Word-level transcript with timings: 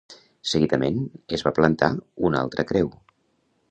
Seguidament 0.51 0.97
es 1.37 1.45
va 1.49 1.53
plantar 1.59 1.93
una 2.31 2.45
altra 2.45 2.71
creu. 2.73 2.95